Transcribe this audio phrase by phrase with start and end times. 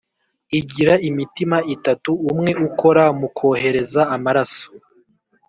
[0.59, 4.65] igira imitima itatu umwe ukora mu kohereza amaraso